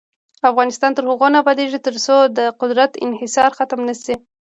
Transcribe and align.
افغانستان 0.49 0.91
تر 0.97 1.03
هغو 1.09 1.27
نه 1.33 1.37
ابادیږي، 1.43 1.79
ترڅو 1.87 2.15
د 2.37 2.39
قدرت 2.61 2.91
انحصار 3.05 3.49
ختم 3.57 3.79
نشي. 3.87 4.15